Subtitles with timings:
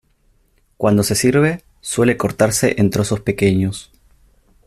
[0.77, 3.91] Cuando se sirve, suele cortarse en trozos pequeños.